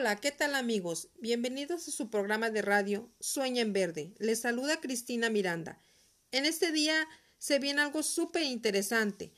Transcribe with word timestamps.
Hola, 0.00 0.14
¿qué 0.14 0.30
tal 0.30 0.54
amigos? 0.54 1.08
Bienvenidos 1.18 1.88
a 1.88 1.90
su 1.90 2.08
programa 2.08 2.50
de 2.50 2.62
radio 2.62 3.10
Sueña 3.18 3.62
en 3.62 3.72
Verde. 3.72 4.14
Les 4.20 4.38
saluda 4.38 4.80
Cristina 4.80 5.28
Miranda. 5.28 5.82
En 6.30 6.46
este 6.46 6.70
día 6.70 7.08
se 7.38 7.58
viene 7.58 7.82
algo 7.82 8.04
súper 8.04 8.44
interesante 8.44 9.32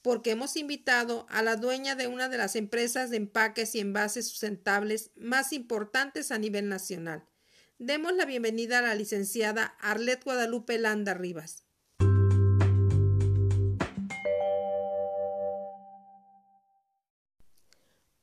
porque 0.00 0.30
hemos 0.30 0.56
invitado 0.56 1.26
a 1.28 1.42
la 1.42 1.56
dueña 1.56 1.96
de 1.96 2.06
una 2.06 2.30
de 2.30 2.38
las 2.38 2.56
empresas 2.56 3.10
de 3.10 3.18
empaques 3.18 3.74
y 3.74 3.80
envases 3.80 4.26
sustentables 4.26 5.10
más 5.16 5.52
importantes 5.52 6.32
a 6.32 6.38
nivel 6.38 6.70
nacional. 6.70 7.28
Demos 7.78 8.14
la 8.14 8.24
bienvenida 8.24 8.78
a 8.78 8.82
la 8.82 8.94
licenciada 8.94 9.76
Arlet 9.80 10.24
Guadalupe 10.24 10.78
Landa 10.78 11.12
Rivas. 11.12 11.65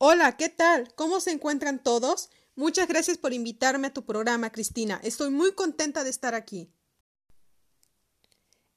Hola, 0.05 0.35
¿qué 0.35 0.49
tal? 0.49 0.93
¿Cómo 0.95 1.21
se 1.21 1.31
encuentran 1.31 1.81
todos? 1.81 2.29
Muchas 2.55 2.89
gracias 2.89 3.17
por 3.17 3.31
invitarme 3.31 3.87
a 3.87 3.93
tu 3.93 4.03
programa, 4.03 4.51
Cristina. 4.51 4.99
Estoy 5.01 5.29
muy 5.29 5.53
contenta 5.53 6.03
de 6.03 6.09
estar 6.09 6.35
aquí. 6.35 6.69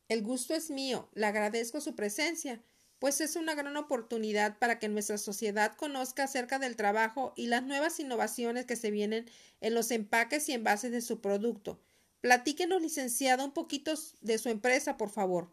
El 0.06 0.22
gusto 0.22 0.54
es 0.54 0.70
mío. 0.70 1.08
Le 1.14 1.26
agradezco 1.26 1.80
su 1.80 1.96
presencia, 1.96 2.62
pues 3.00 3.20
es 3.20 3.34
una 3.34 3.56
gran 3.56 3.76
oportunidad 3.76 4.56
para 4.60 4.78
que 4.78 4.88
nuestra 4.88 5.18
sociedad 5.18 5.74
conozca 5.74 6.22
acerca 6.22 6.60
del 6.60 6.76
trabajo 6.76 7.32
y 7.34 7.48
las 7.48 7.64
nuevas 7.64 7.98
innovaciones 7.98 8.64
que 8.64 8.76
se 8.76 8.92
vienen 8.92 9.28
en 9.60 9.74
los 9.74 9.90
empaques 9.90 10.48
y 10.48 10.52
envases 10.52 10.92
de 10.92 11.00
su 11.00 11.20
producto. 11.20 11.80
Platíquenos, 12.20 12.80
licenciada, 12.82 13.44
un 13.44 13.52
poquito 13.52 13.94
de 14.20 14.38
su 14.38 14.48
empresa, 14.48 14.96
por 14.96 15.10
favor. 15.10 15.50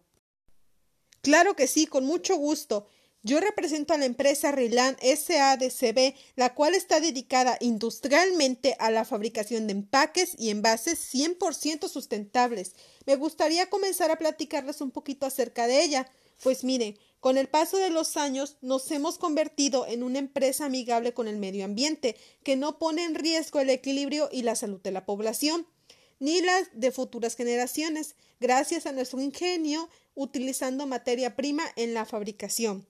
Claro 1.22 1.56
que 1.56 1.66
sí, 1.66 1.88
con 1.88 2.06
mucho 2.06 2.36
gusto. 2.36 2.86
Yo 3.26 3.40
represento 3.40 3.94
a 3.94 3.98
la 3.98 4.04
empresa 4.04 4.52
Rilan 4.52 4.98
SADCB, 5.02 6.14
la 6.36 6.54
cual 6.54 6.76
está 6.76 7.00
dedicada 7.00 7.58
industrialmente 7.62 8.76
a 8.80 8.92
la 8.92 9.06
fabricación 9.06 9.66
de 9.66 9.72
empaques 9.72 10.36
y 10.38 10.50
envases 10.50 11.00
100% 11.14 11.88
sustentables. 11.88 12.74
Me 13.06 13.16
gustaría 13.16 13.70
comenzar 13.70 14.12
a 14.12 14.18
platicarles 14.18 14.82
un 14.82 14.92
poquito 14.92 15.26
acerca 15.26 15.68
de 15.68 15.86
ella. 15.86 16.12
Pues 16.44 16.66
mire, 16.66 16.98
con 17.22 17.38
el 17.38 17.48
paso 17.48 17.78
de 17.78 17.90
los 17.90 18.18
años 18.18 18.58
nos 18.60 18.92
hemos 18.92 19.18
convertido 19.18 19.88
en 19.88 20.04
una 20.04 20.20
empresa 20.20 20.66
amigable 20.66 21.14
con 21.14 21.30
el 21.30 21.38
medio 21.38 21.64
ambiente, 21.64 22.18
que 22.44 22.58
no 22.58 22.78
pone 22.78 23.06
en 23.06 23.16
riesgo 23.16 23.62
el 23.62 23.70
equilibrio 23.70 24.28
y 24.34 24.42
la 24.42 24.58
salud 24.58 24.82
de 24.82 24.92
la 24.92 25.06
población, 25.06 25.66
ni 26.20 26.42
las 26.42 26.68
de 26.74 26.92
futuras 26.92 27.38
generaciones, 27.38 28.16
gracias 28.42 28.86
a 28.86 28.92
nuestro 28.92 29.22
ingenio 29.22 29.88
utilizando 30.14 30.88
materia 30.88 31.38
prima 31.38 31.64
en 31.78 31.94
la 31.94 32.04
fabricación. 32.04 32.86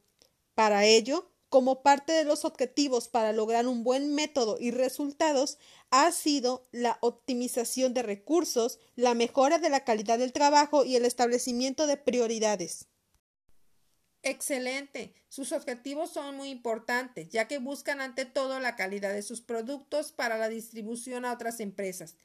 Para 0.56 0.86
ello, 0.86 1.32
como 1.50 1.84
parte 1.84 2.14
de 2.14 2.24
los 2.24 2.46
objetivos 2.46 3.08
para 3.08 3.32
lograr 3.32 3.68
un 3.68 3.84
buen 3.84 4.16
método 4.16 4.58
y 4.60 4.72
resultados, 4.72 5.60
ha 5.92 6.12
sido 6.12 6.68
la 6.72 6.98
optimización 7.02 7.94
de 7.94 8.02
recursos, 8.02 8.80
la 8.96 9.14
mejora 9.14 9.60
de 9.60 9.70
la 9.70 9.84
calidad 9.84 10.18
del 10.18 10.34
trabajo 10.34 10.84
y 10.84 10.96
el 10.96 11.06
establecimiento 11.06 11.86
de 11.86 11.98
prioridades. 11.98 12.88
Excelente. 14.24 15.14
Sus 15.28 15.52
objetivos 15.52 16.12
son 16.12 16.38
muy 16.38 16.50
importantes, 16.50 17.30
ya 17.30 17.48
que 17.48 17.58
buscan 17.60 18.00
ante 18.00 18.26
todo 18.26 18.60
la 18.60 18.76
calidad 18.76 19.14
de 19.14 19.22
sus 19.22 19.42
productos 19.42 20.14
para 20.14 20.38
la 20.38 20.50
distribución 20.50 21.26
a 21.26 21.34
otras 21.34 21.60
empresas. 21.60 22.16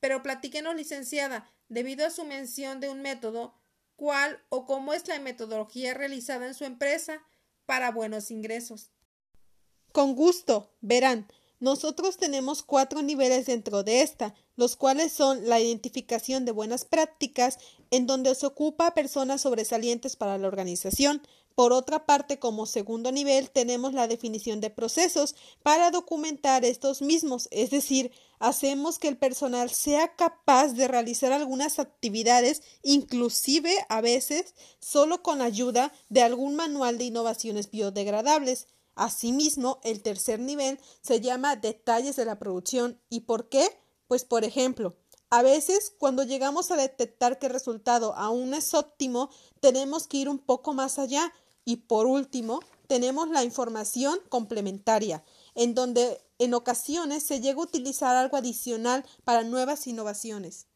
Pero 0.00 0.22
platíquenos, 0.22 0.74
licenciada, 0.74 1.48
debido 1.68 2.06
a 2.06 2.10
su 2.10 2.24
mención 2.24 2.80
de 2.80 2.88
un 2.88 3.02
método, 3.02 3.54
¿cuál 3.94 4.42
o 4.48 4.64
cómo 4.64 4.94
es 4.94 5.06
la 5.06 5.20
metodología 5.20 5.92
realizada 5.94 6.46
en 6.46 6.54
su 6.54 6.64
empresa? 6.64 7.22
Para 7.66 7.90
buenos 7.90 8.30
ingresos. 8.30 8.90
Con 9.92 10.14
gusto, 10.14 10.70
verán, 10.80 11.28
nosotros 11.60 12.16
tenemos 12.16 12.62
cuatro 12.62 13.00
niveles 13.02 13.46
dentro 13.46 13.84
de 13.84 14.02
esta, 14.02 14.34
los 14.56 14.76
cuales 14.76 15.12
son 15.12 15.48
la 15.48 15.60
identificación 15.60 16.44
de 16.44 16.52
buenas 16.52 16.84
prácticas, 16.84 17.58
en 17.90 18.06
donde 18.06 18.34
se 18.34 18.46
ocupa 18.46 18.88
a 18.88 18.94
personas 18.94 19.42
sobresalientes 19.42 20.16
para 20.16 20.36
la 20.36 20.48
organización. 20.48 21.22
Por 21.54 21.72
otra 21.72 22.04
parte, 22.04 22.40
como 22.40 22.66
segundo 22.66 23.12
nivel, 23.12 23.50
tenemos 23.50 23.92
la 23.94 24.08
definición 24.08 24.60
de 24.60 24.70
procesos 24.70 25.36
para 25.62 25.92
documentar 25.92 26.64
estos 26.64 27.00
mismos, 27.00 27.46
es 27.52 27.70
decir, 27.70 28.10
hacemos 28.40 28.98
que 28.98 29.06
el 29.06 29.16
personal 29.16 29.70
sea 29.70 30.16
capaz 30.16 30.72
de 30.72 30.88
realizar 30.88 31.32
algunas 31.32 31.78
actividades, 31.78 32.62
inclusive 32.82 33.72
a 33.88 34.00
veces 34.00 34.54
solo 34.80 35.22
con 35.22 35.42
ayuda 35.42 35.92
de 36.08 36.22
algún 36.22 36.56
manual 36.56 36.98
de 36.98 37.04
innovaciones 37.04 37.70
biodegradables. 37.70 38.66
Asimismo, 38.96 39.80
el 39.84 40.02
tercer 40.02 40.40
nivel 40.40 40.80
se 41.02 41.20
llama 41.20 41.56
detalles 41.56 42.16
de 42.16 42.24
la 42.24 42.38
producción. 42.38 43.00
¿Y 43.08 43.20
por 43.20 43.48
qué? 43.48 43.68
Pues 44.08 44.24
por 44.24 44.44
ejemplo, 44.44 44.96
a 45.30 45.42
veces 45.42 45.92
cuando 45.98 46.22
llegamos 46.22 46.70
a 46.70 46.76
detectar 46.76 47.38
que 47.38 47.46
el 47.46 47.52
resultado 47.52 48.14
aún 48.14 48.54
es 48.54 48.72
óptimo, 48.74 49.30
tenemos 49.60 50.06
que 50.06 50.18
ir 50.18 50.28
un 50.28 50.38
poco 50.38 50.74
más 50.74 50.98
allá. 50.98 51.32
Y 51.64 51.76
por 51.76 52.06
último, 52.06 52.60
tenemos 52.86 53.28
la 53.30 53.44
información 53.44 54.18
complementaria, 54.28 55.24
en 55.54 55.74
donde 55.74 56.20
en 56.38 56.54
ocasiones 56.54 57.22
se 57.24 57.40
llega 57.40 57.58
a 57.58 57.64
utilizar 57.64 58.16
algo 58.16 58.36
adicional 58.36 59.04
para 59.24 59.42
nuevas 59.42 59.86
innovaciones. 59.86 60.66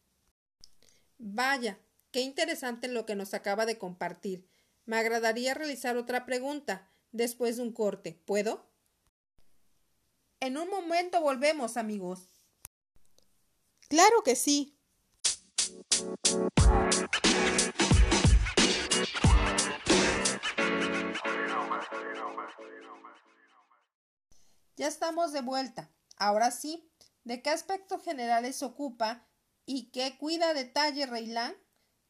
Vaya, 1.17 1.79
qué 2.11 2.21
interesante 2.21 2.87
lo 2.87 3.05
que 3.05 3.15
nos 3.15 3.33
acaba 3.33 3.65
de 3.65 3.77
compartir. 3.77 4.47
Me 4.85 4.97
agradaría 4.97 5.53
realizar 5.53 5.97
otra 5.97 6.25
pregunta 6.25 6.89
después 7.11 7.57
de 7.57 7.63
un 7.63 7.73
corte. 7.73 8.19
¿Puedo? 8.25 8.65
En 10.39 10.57
un 10.57 10.69
momento 10.69 11.21
volvemos, 11.21 11.77
amigos. 11.77 12.29
Claro 13.89 14.23
que 14.23 14.35
sí. 14.35 14.75
Ya 24.79 24.87
estamos 24.87 25.33
de 25.33 25.41
vuelta. 25.41 25.89
Ahora 26.15 26.51
sí, 26.51 26.89
¿de 27.25 27.41
qué 27.41 27.49
aspectos 27.49 28.01
generales 28.01 28.55
se 28.55 28.63
ocupa 28.63 29.27
y 29.65 29.91
qué 29.91 30.17
cuida 30.17 30.53
detalle 30.53 31.05
Reilán? 31.05 31.53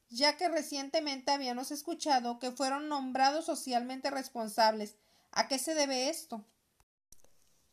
Ya 0.09 0.37
que 0.37 0.47
recientemente 0.49 1.31
habíamos 1.31 1.71
escuchado 1.71 2.37
que 2.37 2.51
fueron 2.51 2.87
nombrados 2.87 3.45
socialmente 3.45 4.11
responsables. 4.11 4.97
¿A 5.31 5.47
qué 5.47 5.57
se 5.57 5.73
debe 5.73 6.09
esto? 6.09 6.45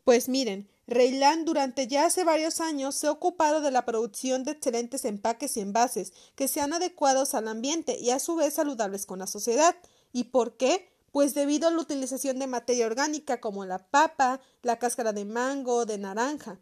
Pues 0.02 0.30
miren, 0.30 0.66
Reilán 0.86 1.44
durante 1.44 1.88
ya 1.88 2.06
hace 2.06 2.24
varios 2.24 2.62
años 2.62 2.94
se 2.94 3.08
ha 3.08 3.12
ocupado 3.12 3.60
de 3.60 3.72
la 3.72 3.84
producción 3.84 4.44
de 4.44 4.52
excelentes 4.52 5.04
empaques 5.04 5.58
y 5.58 5.60
envases 5.60 6.14
que 6.36 6.48
sean 6.48 6.72
adecuados 6.72 7.34
al 7.34 7.48
ambiente 7.48 7.98
y 7.98 8.12
a 8.12 8.18
su 8.18 8.36
vez 8.36 8.54
saludables 8.54 9.04
con 9.04 9.18
la 9.18 9.26
sociedad. 9.26 9.76
¿Y 10.14 10.24
por 10.24 10.56
qué? 10.56 10.95
Pues 11.16 11.32
debido 11.32 11.66
a 11.66 11.70
la 11.70 11.80
utilización 11.80 12.38
de 12.38 12.46
materia 12.46 12.84
orgánica 12.84 13.40
como 13.40 13.64
la 13.64 13.78
papa, 13.78 14.38
la 14.60 14.78
cáscara 14.78 15.14
de 15.14 15.24
mango, 15.24 15.86
de 15.86 15.96
naranja. 15.96 16.60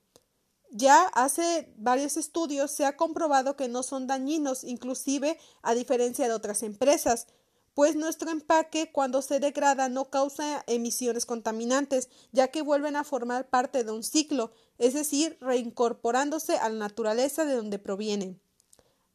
Ya 0.71 1.09
hace 1.09 1.75
varios 1.77 2.17
estudios 2.17 2.71
se 2.71 2.87
ha 2.87 2.97
comprobado 2.97 3.57
que 3.57 3.67
no 3.67 3.83
son 3.83 4.07
dañinos, 4.07 4.63
inclusive 4.63 5.41
a 5.63 5.75
diferencia 5.75 6.29
de 6.29 6.35
otras 6.35 6.63
empresas, 6.63 7.27
pues 7.75 7.97
nuestro 7.97 8.31
empaque 8.31 8.93
cuando 8.93 9.23
se 9.23 9.41
degrada 9.41 9.89
no 9.89 10.05
causa 10.05 10.63
emisiones 10.69 11.27
contaminantes, 11.27 12.09
ya 12.31 12.47
que 12.47 12.63
vuelven 12.63 12.95
a 12.95 13.03
formar 13.03 13.49
parte 13.49 13.83
de 13.83 13.91
un 13.91 14.05
ciclo, 14.05 14.53
es 14.79 14.95
decir, 14.95 15.37
reincorporándose 15.41 16.59
a 16.59 16.69
la 16.69 16.79
naturaleza 16.79 17.45
de 17.45 17.57
donde 17.57 17.81
provienen. 17.81 18.41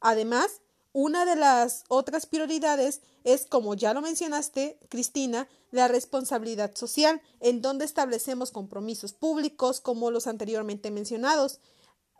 Además, 0.00 0.60
una 0.92 1.24
de 1.24 1.36
las 1.36 1.84
otras 1.88 2.26
prioridades 2.26 3.00
es, 3.24 3.46
como 3.46 3.74
ya 3.74 3.94
lo 3.94 4.00
mencionaste, 4.00 4.78
Cristina, 4.88 5.48
la 5.70 5.88
responsabilidad 5.88 6.74
social, 6.74 7.20
en 7.40 7.62
donde 7.62 7.84
establecemos 7.84 8.50
compromisos 8.50 9.12
públicos 9.12 9.80
como 9.80 10.10
los 10.10 10.26
anteriormente 10.26 10.90
mencionados, 10.90 11.60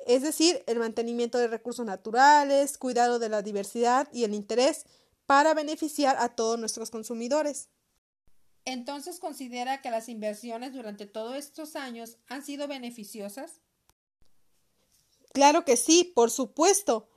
es 0.06 0.23
decir, 0.23 0.62
el 0.67 0.79
mantenimiento 0.79 1.39
de 1.39 1.49
recursos 1.49 1.85
naturales, 1.85 2.79
cuidado 2.79 3.19
de 3.19 3.29
la 3.29 3.43
diversidad 3.43 4.09
y 4.12 4.25
el 4.25 4.35
interés 4.35 4.87
para 5.27 5.55
beneficiar 5.55 6.17
a 6.19 6.31
todos 6.31 6.59
nuestros 6.59 6.91
consumidores. 6.91 7.69
Entonces, 8.65 9.21
¿considera 9.21 9.81
que 9.81 9.91
las 9.91 10.09
inversiones 10.09 10.73
durante 10.73 11.06
todos 11.06 11.37
estos 11.37 11.77
años 11.77 12.19
han 12.29 12.45
sido 12.45 12.69
beneficiosas? 12.69 13.61
Claro 15.33 15.65
que 15.65 15.77
sí, 15.77 16.05
por 16.15 16.31
supuesto. 16.31 17.09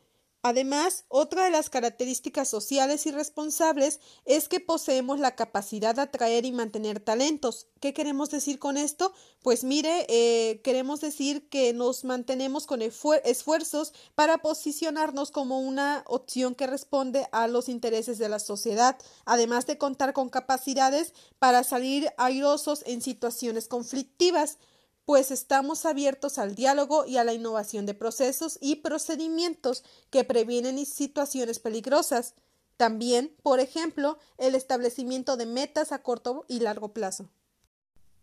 Además, 0.45 1.05
otra 1.07 1.45
de 1.45 1.51
las 1.51 1.69
características 1.69 2.49
sociales 2.49 3.05
y 3.05 3.11
responsables 3.11 4.01
es 4.25 4.49
que 4.49 4.59
poseemos 4.59 5.21
la 5.21 5.37
capacidad 5.37 5.95
de 5.95 6.01
atraer 6.01 6.43
y 6.43 6.51
mantener 6.51 6.99
talentos. 6.99 7.67
¿Qué 7.79 7.93
queremos 7.93 8.29
decir 8.29 8.59
con 8.59 8.75
esto? 8.75 9.13
Pues 9.41 9.63
mire, 9.63 10.05
eh, 10.09 10.59
queremos 10.61 10.99
decir 10.99 11.47
que 11.47 11.71
nos 11.71 12.03
mantenemos 12.03 12.65
con 12.65 12.81
esfuerzos 12.81 13.93
para 14.15 14.39
posicionarnos 14.39 15.31
como 15.31 15.61
una 15.61 16.03
opción 16.07 16.55
que 16.55 16.67
responde 16.67 17.25
a 17.31 17.47
los 17.47 17.69
intereses 17.69 18.17
de 18.17 18.27
la 18.27 18.39
sociedad, 18.39 18.97
además 19.23 19.65
de 19.65 19.77
contar 19.77 20.11
con 20.11 20.27
capacidades 20.27 21.13
para 21.39 21.63
salir 21.63 22.11
airosos 22.17 22.83
en 22.85 23.01
situaciones 23.01 23.69
conflictivas. 23.69 24.57
Pues 25.05 25.31
estamos 25.31 25.85
abiertos 25.85 26.37
al 26.37 26.55
diálogo 26.55 27.05
y 27.05 27.17
a 27.17 27.23
la 27.23 27.33
innovación 27.33 27.85
de 27.85 27.93
procesos 27.93 28.57
y 28.61 28.77
procedimientos 28.77 29.83
que 30.09 30.23
previenen 30.23 30.85
situaciones 30.85 31.59
peligrosas. 31.59 32.35
También, 32.77 33.35
por 33.43 33.59
ejemplo, 33.59 34.17
el 34.37 34.55
establecimiento 34.55 35.37
de 35.37 35.45
metas 35.45 35.91
a 35.91 36.01
corto 36.01 36.45
y 36.47 36.59
largo 36.59 36.93
plazo. 36.93 37.29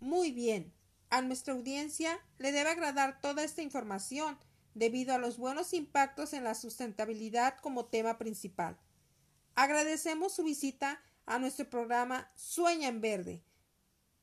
Muy 0.01 0.33
bien. 0.33 0.73
A 1.11 1.23
nuestra 1.23 1.55
audiencia 1.55 2.21
le 2.39 2.53
debe 2.53 2.71
agradar 2.71 3.21
toda 3.21 3.43
esta 3.43 3.63
información 3.63 4.39
debido 4.75 5.15
a 5.15 5.19
los 5.19 5.39
buenos 5.39 5.75
impactos 5.75 6.33
en 6.33 6.45
la 6.45 6.55
sustentabilidad 6.55 7.59
como 7.59 7.87
tema 7.87 8.17
principal. 8.17 8.79
Agradecemos 9.55 10.33
su 10.33 10.45
visita 10.45 11.03
a 11.27 11.39
nuestro 11.39 11.69
programa 11.69 12.31
Sueña 12.37 12.89
en 12.89 13.01
Verde. 13.01 13.43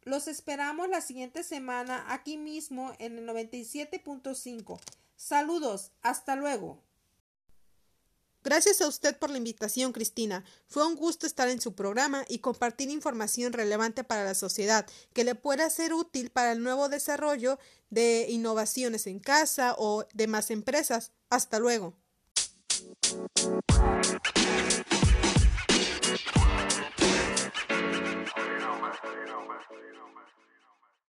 Los 0.07 0.29
esperamos 0.29 0.87
la 0.87 1.01
siguiente 1.01 1.43
semana 1.43 2.05
aquí 2.07 2.37
mismo 2.37 2.93
en 2.97 3.17
el 3.17 3.27
97.5. 3.27 4.79
Saludos, 5.17 5.91
hasta 6.01 6.37
luego. 6.37 6.81
Gracias 8.41 8.79
a 8.79 8.87
usted 8.87 9.17
por 9.19 9.29
la 9.29 9.37
invitación, 9.37 9.91
Cristina. 9.91 10.45
Fue 10.69 10.87
un 10.87 10.95
gusto 10.95 11.27
estar 11.27 11.49
en 11.49 11.59
su 11.59 11.75
programa 11.75 12.23
y 12.29 12.39
compartir 12.39 12.89
información 12.89 13.51
relevante 13.51 14.05
para 14.05 14.23
la 14.23 14.33
sociedad 14.33 14.87
que 15.11 15.25
le 15.25 15.35
pueda 15.35 15.69
ser 15.69 15.93
útil 15.93 16.29
para 16.29 16.53
el 16.53 16.63
nuevo 16.63 16.87
desarrollo 16.87 17.59
de 17.89 18.27
innovaciones 18.29 19.07
en 19.07 19.19
casa 19.19 19.75
o 19.77 20.05
de 20.13 20.27
más 20.27 20.51
empresas. 20.51 21.11
Hasta 21.29 21.59
luego. 21.59 21.97